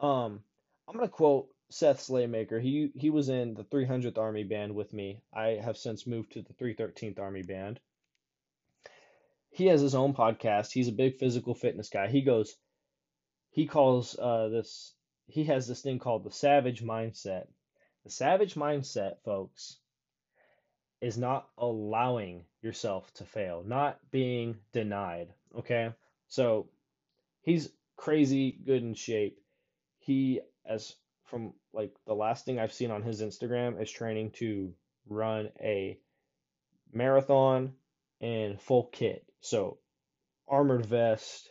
Um 0.00 0.40
I'm 0.88 0.96
going 0.96 1.08
to 1.08 1.12
quote 1.12 1.48
Seth 1.70 2.00
Slaymaker. 2.00 2.60
He 2.60 2.90
he 2.94 3.10
was 3.10 3.28
in 3.28 3.54
the 3.54 3.64
300th 3.64 4.18
Army 4.18 4.44
Band 4.44 4.74
with 4.74 4.92
me. 4.92 5.22
I 5.32 5.58
have 5.62 5.76
since 5.76 6.06
moved 6.06 6.32
to 6.32 6.42
the 6.42 6.54
313th 6.54 7.18
Army 7.18 7.42
Band. 7.42 7.80
He 9.50 9.66
has 9.66 9.80
his 9.80 9.94
own 9.94 10.14
podcast. 10.14 10.72
He's 10.72 10.88
a 10.88 10.92
big 10.92 11.18
physical 11.18 11.54
fitness 11.54 11.88
guy. 11.88 12.08
He 12.08 12.22
goes, 12.22 12.56
he 13.50 13.66
calls 13.66 14.18
uh, 14.18 14.48
this, 14.48 14.94
he 15.26 15.44
has 15.44 15.66
this 15.66 15.80
thing 15.80 15.98
called 15.98 16.24
the 16.24 16.30
savage 16.30 16.82
mindset. 16.82 17.46
The 18.04 18.10
savage 18.10 18.54
mindset, 18.54 19.20
folks, 19.24 19.78
is 21.00 21.18
not 21.18 21.48
allowing 21.58 22.44
yourself 22.62 23.12
to 23.14 23.24
fail, 23.24 23.64
not 23.66 23.98
being 24.10 24.56
denied. 24.72 25.28
Okay, 25.58 25.92
so 26.28 26.68
he's 27.42 27.70
crazy 27.96 28.52
good 28.64 28.82
in 28.82 28.94
shape. 28.94 29.38
He, 29.98 30.40
as 30.66 30.94
from 31.24 31.54
like 31.72 31.94
the 32.06 32.14
last 32.14 32.44
thing 32.44 32.58
I've 32.58 32.72
seen 32.72 32.90
on 32.90 33.02
his 33.02 33.22
Instagram, 33.22 33.80
is 33.80 33.90
training 33.90 34.32
to 34.32 34.72
run 35.08 35.50
a 35.60 35.98
marathon 36.92 37.72
in 38.20 38.56
full 38.58 38.88
kit. 38.92 39.24
So 39.40 39.78
armored 40.48 40.86
vest, 40.86 41.50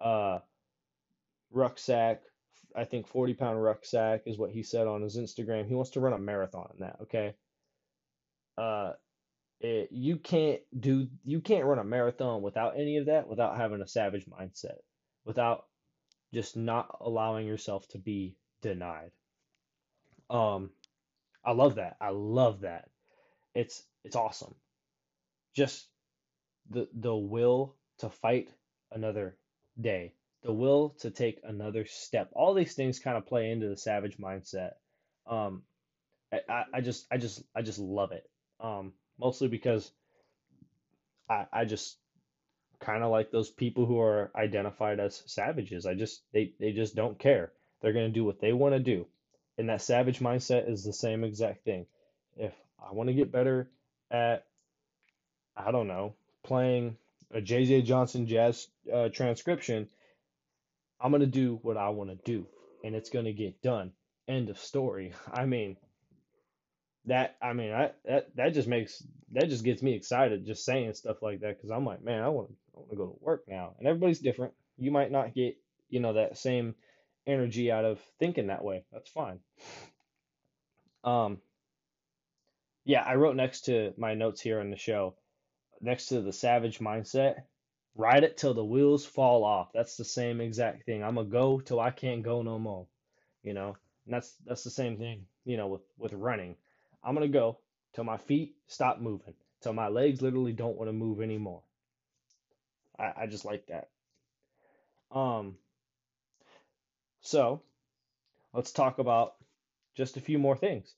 uh, 0.00 0.38
rucksack. 1.50 2.22
I 2.76 2.84
think 2.84 3.06
40 3.06 3.34
pound 3.34 3.62
rucksack 3.62 4.22
is 4.26 4.38
what 4.38 4.50
he 4.50 4.62
said 4.62 4.86
on 4.86 5.02
his 5.02 5.16
Instagram. 5.16 5.66
He 5.66 5.74
wants 5.74 5.90
to 5.92 6.00
run 6.00 6.12
a 6.12 6.18
marathon 6.18 6.70
in 6.74 6.80
that. 6.80 6.96
Okay. 7.02 7.34
Uh, 8.56 8.92
it, 9.60 9.88
you 9.92 10.16
can't 10.16 10.60
do 10.78 11.06
you 11.24 11.40
can't 11.40 11.66
run 11.66 11.78
a 11.78 11.84
marathon 11.84 12.40
without 12.40 12.74
any 12.76 12.96
of 12.96 13.06
that 13.06 13.28
without 13.28 13.56
having 13.56 13.82
a 13.82 13.86
savage 13.86 14.24
mindset 14.26 14.78
without 15.24 15.66
just 16.32 16.56
not 16.56 16.96
allowing 17.00 17.46
yourself 17.46 17.86
to 17.88 17.98
be 17.98 18.36
denied 18.62 19.10
um 20.30 20.70
i 21.44 21.52
love 21.52 21.74
that 21.74 21.96
i 22.00 22.08
love 22.08 22.62
that 22.62 22.88
it's 23.54 23.82
it's 24.02 24.16
awesome 24.16 24.54
just 25.54 25.86
the 26.70 26.88
the 26.94 27.14
will 27.14 27.76
to 27.98 28.08
fight 28.08 28.48
another 28.92 29.36
day 29.78 30.14
the 30.42 30.52
will 30.52 30.90
to 31.00 31.10
take 31.10 31.40
another 31.44 31.84
step. 31.86 32.30
All 32.32 32.54
these 32.54 32.74
things 32.74 32.98
kind 32.98 33.16
of 33.16 33.26
play 33.26 33.50
into 33.50 33.68
the 33.68 33.76
savage 33.76 34.18
mindset. 34.18 34.72
Um, 35.26 35.62
I, 36.32 36.64
I 36.74 36.80
just 36.80 37.06
I 37.10 37.18
just 37.18 37.42
I 37.54 37.62
just 37.62 37.78
love 37.78 38.12
it. 38.12 38.28
Um, 38.60 38.92
mostly 39.18 39.48
because 39.48 39.90
I 41.28 41.46
I 41.52 41.64
just 41.64 41.96
kind 42.78 43.02
of 43.02 43.10
like 43.10 43.30
those 43.30 43.50
people 43.50 43.84
who 43.86 44.00
are 44.00 44.30
identified 44.34 45.00
as 45.00 45.22
savages. 45.26 45.86
I 45.86 45.94
just 45.94 46.22
they 46.32 46.52
they 46.58 46.72
just 46.72 46.94
don't 46.94 47.18
care. 47.18 47.52
They're 47.80 47.92
gonna 47.92 48.08
do 48.10 48.24
what 48.24 48.40
they 48.40 48.52
want 48.52 48.74
to 48.74 48.80
do, 48.80 49.06
and 49.58 49.68
that 49.68 49.82
savage 49.82 50.20
mindset 50.20 50.70
is 50.70 50.84
the 50.84 50.92
same 50.92 51.24
exact 51.24 51.64
thing. 51.64 51.86
If 52.36 52.54
I 52.78 52.92
want 52.92 53.08
to 53.08 53.14
get 53.14 53.32
better 53.32 53.68
at 54.10 54.44
I 55.56 55.70
don't 55.70 55.88
know 55.88 56.14
playing 56.42 56.96
a 57.32 57.40
JJ 57.40 57.84
Johnson 57.84 58.26
jazz 58.26 58.68
uh, 58.92 59.08
transcription 59.10 59.88
I'm 61.00 61.10
going 61.10 61.20
to 61.20 61.26
do 61.26 61.58
what 61.62 61.76
I 61.76 61.88
want 61.90 62.10
to 62.10 62.16
do 62.24 62.46
and 62.84 62.94
it's 62.94 63.10
going 63.10 63.24
to 63.26 63.32
get 63.32 63.62
done. 63.62 63.92
End 64.28 64.48
of 64.50 64.58
story. 64.58 65.12
I 65.32 65.46
mean, 65.46 65.76
that 67.06 67.36
I 67.42 67.52
mean, 67.54 67.72
I 67.72 67.92
that 68.04 68.34
that 68.36 68.54
just 68.54 68.68
makes 68.68 69.02
that 69.32 69.48
just 69.48 69.64
gets 69.64 69.82
me 69.82 69.94
excited 69.94 70.44
just 70.46 70.64
saying 70.64 70.92
stuff 70.94 71.22
like 71.22 71.40
that 71.40 71.60
cuz 71.60 71.70
I'm 71.70 71.84
like, 71.86 72.02
man, 72.02 72.22
I 72.22 72.28
want 72.28 72.50
I 72.74 72.78
want 72.78 72.90
to 72.90 72.96
go 72.96 73.06
to 73.06 73.24
work 73.24 73.44
now. 73.48 73.74
And 73.78 73.88
everybody's 73.88 74.20
different. 74.20 74.54
You 74.76 74.90
might 74.90 75.10
not 75.10 75.34
get, 75.34 75.56
you 75.88 76.00
know, 76.00 76.12
that 76.14 76.36
same 76.36 76.74
energy 77.26 77.70
out 77.72 77.84
of 77.84 78.00
thinking 78.18 78.48
that 78.48 78.64
way. 78.64 78.84
That's 78.92 79.08
fine. 79.08 79.40
Um 81.04 81.40
yeah, 82.84 83.02
I 83.02 83.14
wrote 83.14 83.36
next 83.36 83.62
to 83.62 83.94
my 83.96 84.14
notes 84.14 84.40
here 84.40 84.60
on 84.60 84.70
the 84.70 84.76
show, 84.76 85.14
next 85.80 86.06
to 86.06 86.22
the 86.22 86.32
savage 86.32 86.78
mindset, 86.80 87.42
Ride 87.96 88.24
it 88.24 88.36
till 88.38 88.54
the 88.54 88.64
wheels 88.64 89.06
fall 89.06 89.44
off. 89.44 89.72
That's 89.74 89.96
the 89.96 90.04
same 90.04 90.40
exact 90.40 90.84
thing. 90.86 91.04
I'm 91.04 91.16
gonna 91.16 91.28
go 91.28 91.60
till 91.60 91.80
I 91.80 91.90
can't 91.90 92.22
go 92.22 92.42
no 92.42 92.58
more. 92.58 92.86
You 93.42 93.54
know, 93.54 93.76
and 94.06 94.14
that's 94.14 94.34
that's 94.46 94.64
the 94.64 94.70
same 94.70 94.98
thing. 94.98 95.26
You 95.44 95.56
know, 95.56 95.68
with 95.68 95.82
with 95.98 96.12
running, 96.14 96.56
I'm 97.04 97.14
gonna 97.14 97.28
go 97.28 97.58
till 97.94 98.04
my 98.04 98.18
feet 98.18 98.56
stop 98.68 99.00
moving, 99.00 99.34
till 99.62 99.72
my 99.74 99.88
legs 99.88 100.22
literally 100.22 100.52
don't 100.52 100.76
want 100.76 100.88
to 100.88 100.92
move 100.92 101.20
anymore. 101.20 101.62
I 102.98 103.12
I 103.22 103.26
just 103.26 103.44
like 103.44 103.66
that. 103.68 103.90
Um. 105.12 105.56
So, 107.22 107.62
let's 108.54 108.72
talk 108.72 108.98
about 108.98 109.34
just 109.96 110.16
a 110.16 110.20
few 110.20 110.38
more 110.38 110.56
things. 110.56 110.94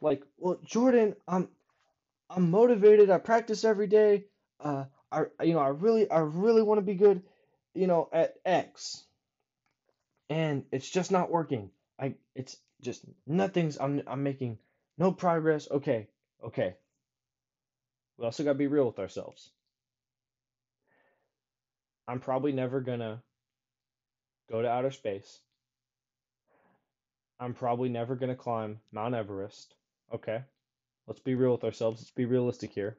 Like, 0.00 0.22
well, 0.38 0.58
Jordan, 0.64 1.16
I'm 1.28 1.48
I'm 2.30 2.50
motivated. 2.50 3.10
I 3.10 3.18
practice 3.18 3.64
every 3.64 3.86
day. 3.88 4.26
Uh, 4.60 4.86
I 5.14 5.44
you 5.44 5.54
know 5.54 5.60
I 5.60 5.68
really 5.68 6.10
I 6.10 6.18
really 6.20 6.62
want 6.62 6.78
to 6.78 6.82
be 6.84 6.94
good, 6.94 7.22
you 7.74 7.86
know, 7.86 8.08
at 8.12 8.34
X. 8.44 9.04
And 10.30 10.64
it's 10.72 10.90
just 10.90 11.12
not 11.12 11.30
working. 11.30 11.70
I 11.98 12.14
it's 12.34 12.56
just 12.80 13.04
nothing's 13.26 13.78
I'm 13.78 14.02
I'm 14.06 14.22
making 14.22 14.58
no 14.98 15.12
progress. 15.12 15.68
Okay. 15.70 16.08
Okay. 16.42 16.74
We 18.18 18.24
also 18.24 18.44
got 18.44 18.52
to 18.52 18.58
be 18.58 18.68
real 18.68 18.86
with 18.86 18.98
ourselves. 18.98 19.50
I'm 22.06 22.20
probably 22.20 22.52
never 22.52 22.80
going 22.80 23.00
to 23.00 23.20
go 24.50 24.62
to 24.62 24.68
outer 24.68 24.90
space. 24.90 25.40
I'm 27.40 27.54
probably 27.54 27.88
never 27.88 28.14
going 28.14 28.30
to 28.30 28.36
climb 28.36 28.80
Mount 28.92 29.14
Everest. 29.14 29.74
Okay. 30.12 30.42
Let's 31.06 31.20
be 31.20 31.34
real 31.34 31.52
with 31.52 31.64
ourselves. 31.64 32.00
Let's 32.00 32.10
be 32.12 32.24
realistic 32.24 32.72
here. 32.72 32.96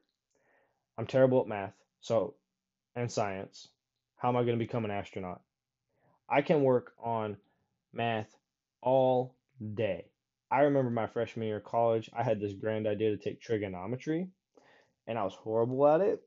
I'm 0.97 1.07
terrible 1.07 1.41
at 1.41 1.47
math. 1.47 1.73
So, 2.05 2.35
and 2.95 3.11
science. 3.11 3.69
How 4.17 4.29
am 4.29 4.37
I 4.37 4.43
going 4.43 4.59
to 4.59 4.65
become 4.65 4.85
an 4.85 4.91
astronaut? 4.91 5.41
I 6.29 6.41
can 6.43 6.63
work 6.63 6.93
on 7.03 7.37
math 7.93 8.35
all 8.81 9.35
day. 9.75 10.05
I 10.51 10.61
remember 10.61 10.91
my 10.91 11.07
freshman 11.07 11.47
year 11.47 11.57
of 11.57 11.65
college, 11.65 12.09
I 12.13 12.23
had 12.23 12.39
this 12.39 12.53
grand 12.53 12.87
idea 12.87 13.11
to 13.11 13.17
take 13.17 13.41
trigonometry, 13.41 14.29
and 15.07 15.19
I 15.19 15.23
was 15.23 15.35
horrible 15.35 15.87
at 15.87 16.01
it. 16.01 16.21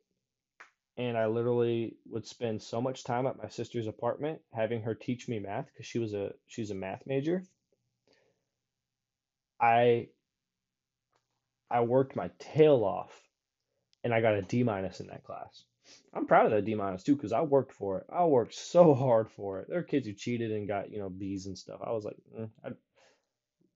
and 0.98 1.16
I 1.16 1.26
literally 1.26 1.96
would 2.10 2.26
spend 2.26 2.62
so 2.62 2.80
much 2.82 3.04
time 3.04 3.26
at 3.26 3.38
my 3.42 3.48
sister's 3.48 3.86
apartment 3.86 4.42
having 4.52 4.82
her 4.82 4.94
teach 4.94 5.26
me 5.28 5.38
math 5.38 5.66
because 5.72 5.86
she 5.86 5.98
was 5.98 6.12
a 6.12 6.34
she's 6.46 6.70
a 6.70 6.74
math 6.74 7.06
major. 7.06 7.42
I 9.60 10.08
I 11.70 11.80
worked 11.80 12.14
my 12.14 12.30
tail 12.38 12.84
off 12.84 13.26
and 14.04 14.14
I 14.14 14.20
got 14.22 14.34
a 14.34 14.42
D 14.42 14.64
minus 14.64 15.00
in 15.00 15.08
that 15.08 15.24
class. 15.24 15.64
I'm 16.14 16.26
proud 16.26 16.46
of 16.46 16.52
that 16.52 16.64
D 16.64 16.74
minus 16.74 17.02
too 17.02 17.16
because 17.16 17.32
I 17.32 17.42
worked 17.42 17.72
for 17.72 17.98
it. 17.98 18.06
I 18.12 18.24
worked 18.24 18.54
so 18.54 18.94
hard 18.94 19.30
for 19.30 19.60
it. 19.60 19.68
There 19.68 19.78
are 19.78 19.84
kids 19.84 20.06
who 20.06 20.12
cheated 20.12 20.50
and 20.50 20.68
got 20.68 20.90
you 20.90 20.98
know 20.98 21.08
B's 21.08 21.46
and 21.46 21.56
stuff. 21.56 21.80
I 21.84 21.92
was 21.92 22.04
like, 22.04 22.16
mm, 22.36 22.50
I'd 22.64 22.74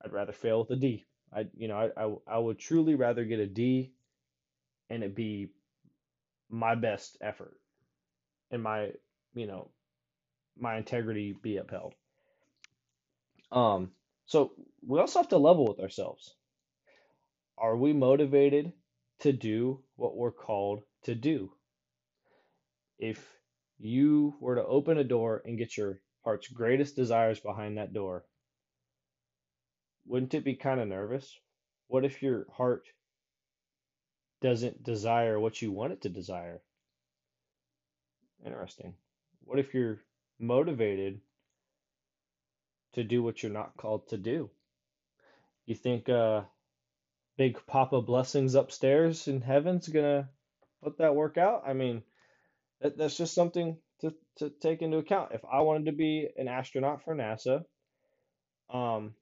I'd 0.05 0.13
rather 0.13 0.33
fail 0.33 0.61
with 0.61 0.71
a 0.71 0.77
D. 0.77 1.05
I 1.35 1.47
you 1.57 1.69
know 1.69 1.77
I, 1.77 2.05
I 2.05 2.37
I 2.37 2.39
would 2.39 2.59
truly 2.59 2.95
rather 2.95 3.25
get 3.25 3.41
a 3.41 3.47
D 3.47 3.93
and 4.91 5.03
it 5.03 5.15
be 5.15 5.49
my 6.51 6.75
best 6.75 7.17
effort 7.21 7.55
and 8.51 8.63
my 8.63 8.91
you 9.35 9.47
know 9.47 9.71
my 10.59 10.77
integrity 10.77 11.35
be 11.41 11.57
upheld. 11.57 11.95
Um, 13.51 13.91
so 14.27 14.53
we 14.87 14.99
also 14.99 15.19
have 15.19 15.29
to 15.31 15.39
level 15.39 15.67
with 15.67 15.81
ourselves. 15.81 16.35
Are 17.59 17.77
we 17.77 17.93
motivated 17.93 18.73
to 19.21 19.33
do 19.33 19.81
what 19.97 20.17
we're 20.17 20.33
called 20.33 20.83
to 21.05 21.15
do? 21.15 21.53
If 23.03 23.37
you 23.81 24.37
were 24.39 24.55
to 24.55 24.65
open 24.65 24.97
a 24.97 25.03
door 25.03 25.43
and 25.45 25.59
get 25.59 25.77
your 25.77 25.99
heart's 26.25 26.47
greatest 26.47 26.95
desires 26.95 27.41
behind 27.41 27.77
that 27.77 27.93
door, 27.93 28.25
wouldn't 30.07 30.35
it 30.35 30.45
be 30.45 30.55
kind 30.55 30.79
of 30.79 30.87
nervous? 30.87 31.37
What 31.89 32.05
if 32.05 32.23
your 32.23 32.47
heart 32.53 32.87
doesn't 34.41 34.85
desire 34.85 35.41
what 35.41 35.61
you 35.61 35.73
want 35.73 35.95
it 35.95 36.03
to 36.03 36.11
desire? 36.11 36.63
Interesting. 38.47 38.95
What 39.47 39.59
if 39.59 39.75
you're 39.75 39.99
motivated 40.39 41.21
to 42.93 43.03
do 43.03 43.21
what 43.21 43.43
you're 43.43 43.51
not 43.51 43.77
called 43.77 44.07
to 44.11 44.17
do? 44.17 44.49
You 45.67 45.75
think 45.75 46.09
uh 46.09 46.43
big 47.37 47.59
Papa 47.67 48.01
blessings 48.01 48.55
upstairs 48.55 49.27
in 49.27 49.41
heaven's 49.41 49.89
gonna 49.89 50.29
let 50.83 50.99
that 50.99 51.17
work 51.17 51.37
out? 51.37 51.65
I 51.67 51.73
mean, 51.73 52.05
that, 52.83 52.99
that's 52.99 53.17
just 53.17 53.35
something 53.35 53.77
to, 54.01 54.13
to 54.39 54.51
take 54.61 54.83
into 54.83 54.99
account. 54.99 55.33
If 55.33 55.43
I 55.51 55.61
wanted 55.61 55.87
to 55.87 55.93
be 55.93 56.29
an 56.37 56.49
astronaut 56.49 57.05
for 57.05 57.15
NASA, 57.15 57.63
um, 58.73 59.15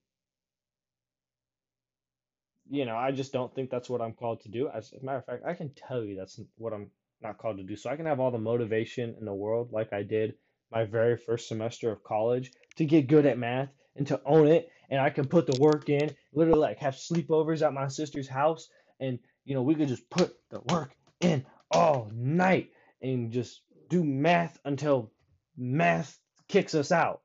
you 2.70 2.84
know, 2.84 2.96
I 2.96 3.10
just 3.10 3.32
don't 3.32 3.54
think 3.54 3.70
that's 3.70 3.90
what 3.90 4.00
I'm 4.00 4.12
called 4.12 4.42
to 4.42 4.48
do. 4.48 4.68
As 4.72 4.92
a 4.92 5.04
matter 5.04 5.18
of 5.18 5.26
fact, 5.26 5.44
I 5.46 5.54
can 5.54 5.72
tell 5.74 6.04
you 6.04 6.16
that's 6.16 6.40
what 6.56 6.72
I'm 6.72 6.90
not 7.22 7.38
called 7.38 7.58
to 7.58 7.64
do. 7.64 7.76
So 7.76 7.90
I 7.90 7.96
can 7.96 8.06
have 8.06 8.20
all 8.20 8.30
the 8.30 8.38
motivation 8.38 9.16
in 9.18 9.24
the 9.24 9.34
world, 9.34 9.70
like 9.72 9.92
I 9.92 10.02
did 10.02 10.34
my 10.72 10.84
very 10.84 11.16
first 11.16 11.48
semester 11.48 11.90
of 11.90 12.04
college, 12.04 12.52
to 12.76 12.84
get 12.84 13.08
good 13.08 13.26
at 13.26 13.38
math 13.38 13.70
and 13.96 14.06
to 14.06 14.20
own 14.24 14.46
it. 14.46 14.70
And 14.88 15.00
I 15.00 15.10
can 15.10 15.26
put 15.26 15.46
the 15.46 15.60
work 15.60 15.88
in, 15.88 16.14
literally 16.32 16.60
like 16.60 16.78
have 16.78 16.94
sleepovers 16.94 17.66
at 17.66 17.72
my 17.72 17.88
sister's 17.88 18.28
house, 18.28 18.68
and 19.00 19.18
you 19.44 19.54
know 19.54 19.62
we 19.62 19.74
could 19.74 19.88
just 19.88 20.08
put 20.10 20.32
the 20.50 20.60
work 20.72 20.92
in 21.20 21.44
all 21.72 22.10
night 22.14 22.70
and 23.02 23.32
just 23.32 23.62
do 23.88 24.04
math 24.04 24.58
until 24.64 25.12
math 25.56 26.18
kicks 26.48 26.74
us 26.74 26.92
out. 26.92 27.22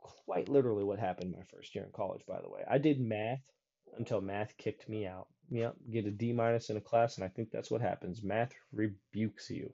Quite 0.00 0.48
literally 0.48 0.84
what 0.84 0.98
happened 0.98 1.32
my 1.32 1.44
first 1.54 1.74
year 1.74 1.84
in 1.84 1.90
college, 1.92 2.22
by 2.26 2.40
the 2.40 2.48
way. 2.50 2.62
I 2.68 2.78
did 2.78 3.00
math 3.00 3.42
until 3.98 4.20
math 4.20 4.56
kicked 4.56 4.88
me 4.88 5.06
out. 5.06 5.28
Yep, 5.50 5.76
get 5.90 6.06
a 6.06 6.10
D 6.10 6.32
minus 6.32 6.70
in 6.70 6.76
a 6.76 6.80
class, 6.80 7.16
and 7.16 7.24
I 7.24 7.28
think 7.28 7.50
that's 7.50 7.70
what 7.70 7.80
happens. 7.80 8.22
Math 8.22 8.52
rebukes 8.72 9.50
you. 9.50 9.72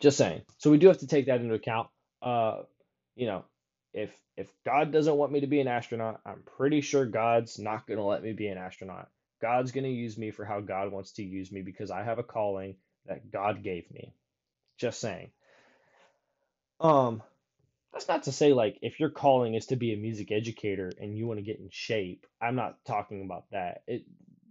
Just 0.00 0.16
saying. 0.16 0.42
So 0.58 0.70
we 0.70 0.78
do 0.78 0.88
have 0.88 0.98
to 0.98 1.06
take 1.06 1.26
that 1.26 1.40
into 1.40 1.54
account. 1.54 1.88
Uh, 2.22 2.62
you 3.14 3.26
know, 3.26 3.44
if 3.92 4.10
if 4.36 4.48
God 4.64 4.90
doesn't 4.90 5.16
want 5.16 5.32
me 5.32 5.40
to 5.40 5.46
be 5.46 5.60
an 5.60 5.68
astronaut, 5.68 6.20
I'm 6.26 6.42
pretty 6.56 6.80
sure 6.80 7.04
God's 7.06 7.58
not 7.58 7.86
going 7.86 7.98
to 7.98 8.04
let 8.04 8.22
me 8.22 8.32
be 8.32 8.48
an 8.48 8.58
astronaut. 8.58 9.08
God's 9.40 9.72
going 9.72 9.84
to 9.84 9.90
use 9.90 10.16
me 10.16 10.30
for 10.30 10.44
how 10.44 10.60
God 10.60 10.90
wants 10.90 11.12
to 11.12 11.22
use 11.22 11.52
me 11.52 11.62
because 11.62 11.90
I 11.90 12.02
have 12.02 12.18
a 12.18 12.24
calling 12.24 12.76
that 13.06 13.30
God 13.30 13.62
gave 13.62 13.90
me. 13.90 14.14
Just 14.78 15.00
saying. 15.00 15.30
Um, 16.80 17.22
that's 17.92 18.08
not 18.08 18.24
to 18.24 18.32
say 18.32 18.52
like 18.52 18.78
if 18.82 18.98
your 18.98 19.10
calling 19.10 19.54
is 19.54 19.66
to 19.66 19.76
be 19.76 19.92
a 19.92 19.96
music 19.96 20.32
educator 20.32 20.90
and 21.00 21.16
you 21.16 21.26
want 21.26 21.38
to 21.38 21.44
get 21.44 21.60
in 21.60 21.68
shape. 21.70 22.26
I'm 22.40 22.56
not 22.56 22.84
talking 22.84 23.24
about 23.24 23.44
that. 23.52 23.82
It, 23.86 24.04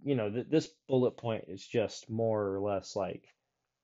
you 0.04 0.14
know, 0.14 0.30
th- 0.30 0.46
this 0.50 0.68
bullet 0.88 1.16
point 1.16 1.44
is 1.48 1.64
just 1.66 2.10
more 2.10 2.54
or 2.54 2.60
less 2.60 2.96
like 2.96 3.24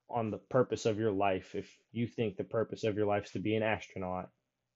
on 0.08 0.30
the 0.30 0.38
purpose 0.38 0.86
of 0.86 0.98
your 0.98 1.12
life. 1.12 1.54
If 1.54 1.70
you 1.92 2.06
think 2.06 2.36
the 2.36 2.44
purpose 2.44 2.84
of 2.84 2.96
your 2.96 3.06
life 3.06 3.26
is 3.26 3.30
to 3.32 3.38
be 3.38 3.54
an 3.54 3.62
astronaut, 3.62 4.28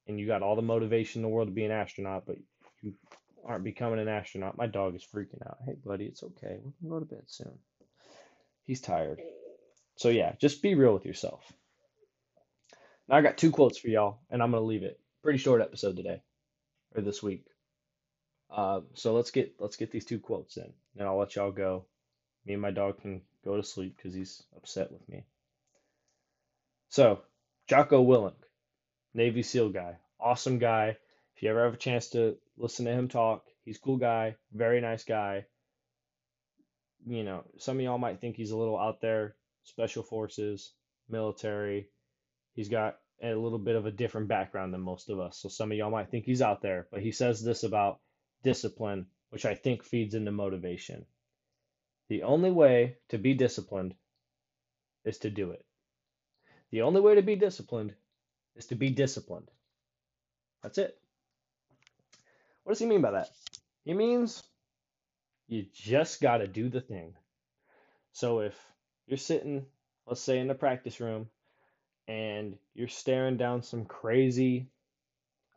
and 0.06 0.20
you 0.20 0.26
got 0.26 0.42
all 0.42 0.56
the 0.56 0.62
motivation 0.62 1.20
in 1.20 1.22
the 1.22 1.28
world 1.28 1.48
to 1.48 1.54
be 1.54 1.64
an 1.64 1.72
astronaut, 1.72 2.24
but 2.26 2.36
you 2.82 2.94
aren't 3.44 3.64
becoming 3.64 3.98
an 3.98 4.08
astronaut, 4.08 4.56
my 4.56 4.66
dog 4.66 4.94
is 4.94 5.06
freaking 5.14 5.44
out. 5.46 5.58
Hey, 5.64 5.74
buddy, 5.84 6.04
it's 6.06 6.22
okay. 6.22 6.58
We 6.62 6.72
can 6.78 6.88
go 6.88 6.98
to 6.98 7.06
bed 7.06 7.24
soon. 7.26 7.58
He's 8.64 8.80
tired. 8.80 9.20
So 9.96 10.08
yeah, 10.08 10.32
just 10.40 10.62
be 10.62 10.74
real 10.74 10.94
with 10.94 11.06
yourself. 11.06 11.52
Now 13.08 13.16
I 13.16 13.22
got 13.22 13.38
two 13.38 13.50
quotes 13.50 13.78
for 13.78 13.88
y'all, 13.88 14.20
and 14.30 14.42
I'm 14.42 14.50
gonna 14.50 14.64
leave 14.64 14.82
it. 14.82 15.00
Pretty 15.22 15.38
short 15.38 15.60
episode 15.60 15.96
today, 15.96 16.22
or 16.94 17.02
this 17.02 17.22
week. 17.22 17.46
Uh, 18.50 18.80
so 18.94 19.14
let's 19.14 19.30
get 19.30 19.54
let's 19.58 19.76
get 19.76 19.90
these 19.90 20.04
two 20.04 20.18
quotes 20.18 20.56
in, 20.56 20.72
and 20.96 21.06
I'll 21.06 21.18
let 21.18 21.36
y'all 21.36 21.50
go. 21.50 21.86
Me 22.46 22.52
and 22.52 22.62
my 22.62 22.70
dog 22.70 23.00
can 23.00 23.22
go 23.44 23.56
to 23.56 23.62
sleep 23.62 23.96
because 23.96 24.14
he's 24.14 24.42
upset 24.56 24.92
with 24.92 25.08
me. 25.08 25.24
So, 26.90 27.20
Jocko 27.66 28.04
Willink, 28.04 28.34
Navy 29.14 29.42
SEAL 29.42 29.70
guy, 29.70 29.96
awesome 30.20 30.58
guy. 30.58 30.96
If 31.36 31.42
you 31.42 31.50
ever 31.50 31.64
have 31.64 31.74
a 31.74 31.78
chance 31.78 32.10
to 32.10 32.36
listen 32.56 32.84
to 32.84 32.92
him 32.92 33.08
talk, 33.08 33.44
he's 33.64 33.78
cool 33.78 33.96
guy, 33.96 34.36
very 34.52 34.80
nice 34.80 35.04
guy. 35.04 35.46
You 37.06 37.24
know, 37.24 37.44
some 37.58 37.78
of 37.78 37.82
y'all 37.82 37.98
might 37.98 38.20
think 38.20 38.36
he's 38.36 38.52
a 38.52 38.56
little 38.56 38.78
out 38.78 39.00
there, 39.00 39.34
special 39.64 40.02
forces, 40.02 40.72
military. 41.08 41.88
He's 42.54 42.68
got 42.68 42.96
a 43.22 43.34
little 43.34 43.58
bit 43.58 43.76
of 43.76 43.86
a 43.86 43.90
different 43.90 44.28
background 44.28 44.72
than 44.72 44.80
most 44.80 45.10
of 45.10 45.18
us. 45.18 45.38
So 45.38 45.48
some 45.48 45.72
of 45.72 45.78
y'all 45.78 45.90
might 45.90 46.10
think 46.10 46.24
he's 46.24 46.42
out 46.42 46.62
there, 46.62 46.86
but 46.90 47.00
he 47.00 47.12
says 47.12 47.42
this 47.42 47.62
about 47.62 48.00
discipline, 48.42 49.06
which 49.30 49.44
I 49.46 49.54
think 49.54 49.82
feeds 49.82 50.14
into 50.14 50.30
motivation. 50.30 51.06
The 52.08 52.22
only 52.22 52.50
way 52.50 52.98
to 53.08 53.18
be 53.18 53.34
disciplined 53.34 53.94
is 55.04 55.18
to 55.18 55.30
do 55.30 55.50
it. 55.52 55.64
The 56.70 56.82
only 56.82 57.00
way 57.00 57.14
to 57.14 57.22
be 57.22 57.36
disciplined 57.36 57.94
is 58.56 58.66
to 58.66 58.74
be 58.74 58.90
disciplined. 58.90 59.50
That's 60.62 60.78
it. 60.78 60.98
What 62.64 62.72
does 62.72 62.78
he 62.78 62.86
mean 62.86 63.02
by 63.02 63.12
that? 63.12 63.28
He 63.84 63.94
means 63.94 64.42
you 65.46 65.66
just 65.72 66.20
got 66.20 66.38
to 66.38 66.46
do 66.46 66.68
the 66.68 66.80
thing. 66.80 67.14
So 68.12 68.40
if 68.40 68.54
you're 69.06 69.18
sitting, 69.18 69.66
let's 70.06 70.20
say, 70.20 70.38
in 70.38 70.48
the 70.48 70.54
practice 70.54 71.00
room 71.00 71.28
and 72.08 72.56
you're 72.74 72.88
staring 72.88 73.36
down 73.36 73.62
some 73.62 73.84
crazy, 73.84 74.68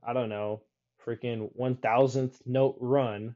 I 0.05 0.13
don't 0.13 0.29
know, 0.29 0.61
freaking 1.05 1.49
1000th 1.57 2.35
note 2.45 2.77
run, 2.79 3.35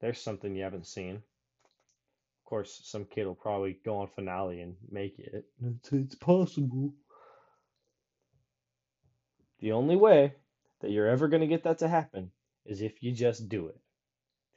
there's 0.00 0.20
something 0.20 0.54
you 0.54 0.64
haven't 0.64 0.86
seen. 0.86 1.16
Of 1.16 2.48
course, 2.48 2.80
some 2.84 3.04
kid 3.04 3.26
will 3.26 3.34
probably 3.34 3.78
go 3.84 3.98
on 3.98 4.08
Finale 4.08 4.60
and 4.60 4.76
make 4.90 5.18
it. 5.18 5.44
It's, 5.64 5.92
it's 5.92 6.14
possible. 6.16 6.92
The 9.60 9.72
only 9.72 9.96
way 9.96 10.34
that 10.80 10.90
you're 10.90 11.08
ever 11.08 11.28
going 11.28 11.40
to 11.40 11.46
get 11.46 11.64
that 11.64 11.78
to 11.78 11.88
happen 11.88 12.30
is 12.66 12.82
if 12.82 13.02
you 13.02 13.12
just 13.12 13.48
do 13.48 13.68
it. 13.68 13.78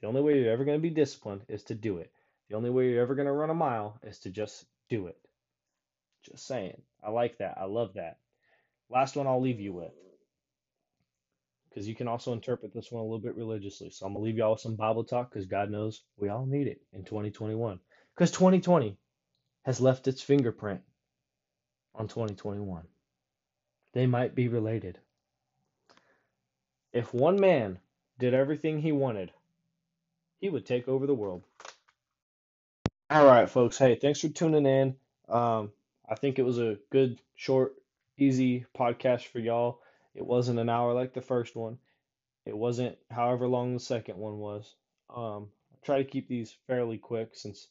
The 0.01 0.08
only 0.08 0.21
way 0.21 0.39
you're 0.39 0.51
ever 0.51 0.65
going 0.65 0.78
to 0.78 0.82
be 0.82 0.89
disciplined 0.89 1.43
is 1.47 1.63
to 1.65 1.75
do 1.75 1.97
it. 1.97 2.12
The 2.49 2.55
only 2.55 2.69
way 2.69 2.89
you're 2.89 3.01
ever 3.01 3.15
going 3.15 3.27
to 3.27 3.31
run 3.31 3.49
a 3.49 3.55
mile 3.55 3.99
is 4.03 4.19
to 4.19 4.29
just 4.29 4.65
do 4.89 5.08
it. 5.08 5.17
Just 6.23 6.45
saying. 6.47 6.81
I 7.03 7.10
like 7.10 7.38
that. 7.39 7.58
I 7.58 7.65
love 7.65 7.93
that. 7.95 8.17
Last 8.89 9.15
one 9.15 9.27
I'll 9.27 9.41
leave 9.41 9.60
you 9.60 9.73
with. 9.73 9.91
Because 11.69 11.88
you 11.88 11.95
can 11.95 12.08
also 12.08 12.34
interpret 12.34 12.73
this 12.73 12.91
one 12.91 13.01
a 13.01 13.03
little 13.03 13.19
bit 13.19 13.36
religiously. 13.36 13.89
So 13.89 14.05
I'm 14.05 14.13
going 14.13 14.23
to 14.23 14.25
leave 14.25 14.38
y'all 14.38 14.51
with 14.51 14.62
some 14.62 14.75
Bible 14.75 15.03
talk 15.03 15.29
because 15.29 15.45
God 15.45 15.69
knows 15.69 16.03
we 16.17 16.29
all 16.29 16.45
need 16.45 16.67
it 16.67 16.81
in 16.93 17.03
2021. 17.03 17.79
Because 18.15 18.31
2020 18.31 18.97
has 19.63 19.81
left 19.81 20.08
its 20.08 20.21
fingerprint 20.21 20.81
on 21.93 22.08
2021. 22.08 22.84
They 23.93 24.05
might 24.05 24.36
be 24.36 24.47
related. 24.47 24.99
If 26.93 27.13
one 27.13 27.39
man 27.39 27.79
did 28.19 28.34
everything 28.34 28.79
he 28.79 28.91
wanted, 28.91 29.31
he 30.39 30.49
would 30.49 30.65
take 30.65 30.88
over 30.88 31.08
the 31.08 31.13
world. 31.13 31.43
All 33.07 33.25
right, 33.27 33.47
folks. 33.47 33.77
Hey, 33.77 33.95
thanks 33.95 34.19
for 34.19 34.29
tuning 34.29 34.65
in. 34.65 34.95
Um, 35.29 35.71
I 36.09 36.15
think 36.15 36.39
it 36.39 36.43
was 36.43 36.57
a 36.57 36.79
good, 36.91 37.21
short, 37.35 37.75
easy 38.17 38.65
podcast 38.75 39.27
for 39.27 39.37
y'all. 39.37 39.79
It 40.15 40.25
wasn't 40.25 40.57
an 40.57 40.69
hour 40.69 40.91
like 40.93 41.13
the 41.13 41.21
first 41.21 41.55
one. 41.55 41.77
It 42.47 42.57
wasn't 42.57 42.97
however 43.11 43.47
long 43.47 43.75
the 43.75 43.79
second 43.79 44.17
one 44.17 44.39
was. 44.39 44.73
Um, 45.15 45.49
I 45.71 45.85
try 45.85 45.97
to 45.99 46.09
keep 46.09 46.27
these 46.27 46.57
fairly 46.65 46.97
quick 46.97 47.35
since 47.35 47.67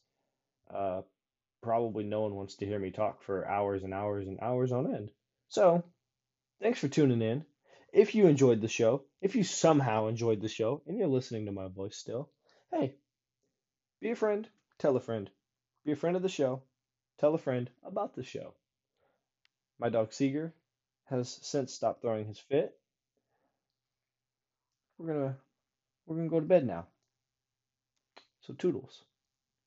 uh, 0.72 1.02
probably 1.62 2.04
no 2.04 2.20
one 2.20 2.36
wants 2.36 2.54
to 2.56 2.66
hear 2.66 2.78
me 2.78 2.92
talk 2.92 3.20
for 3.24 3.44
hours 3.44 3.82
and 3.82 3.92
hours 3.92 4.28
and 4.28 4.38
hours 4.40 4.70
on 4.70 4.94
end. 4.94 5.10
So, 5.48 5.82
thanks 6.62 6.78
for 6.78 6.86
tuning 6.86 7.22
in. 7.22 7.44
If 7.92 8.14
you 8.14 8.28
enjoyed 8.28 8.60
the 8.60 8.68
show, 8.68 9.02
if 9.20 9.34
you 9.34 9.42
somehow 9.42 10.06
enjoyed 10.06 10.40
the 10.40 10.48
show 10.48 10.82
and 10.86 10.96
you're 10.96 11.08
listening 11.08 11.46
to 11.46 11.52
my 11.52 11.66
voice 11.66 11.96
still, 11.96 12.30
hey, 12.70 12.94
be 14.00 14.10
a 14.10 14.16
friend, 14.16 14.48
tell 14.78 14.96
a 14.96 15.00
friend. 15.00 15.30
Be 15.84 15.92
a 15.92 15.96
friend 15.96 16.16
of 16.16 16.22
the 16.22 16.28
show, 16.28 16.62
tell 17.18 17.34
a 17.34 17.38
friend 17.38 17.70
about 17.82 18.14
the 18.14 18.22
show. 18.22 18.54
My 19.78 19.88
dog 19.88 20.12
Seeger 20.12 20.54
has 21.04 21.28
since 21.42 21.72
stopped 21.72 22.00
throwing 22.00 22.26
his 22.26 22.38
fit. 22.38 22.78
We're 24.98 25.08
gonna 25.08 25.36
we're 26.06 26.16
gonna 26.16 26.28
go 26.28 26.40
to 26.40 26.46
bed 26.46 26.66
now. 26.66 26.86
So 28.40 28.54
toodles. 28.54 29.02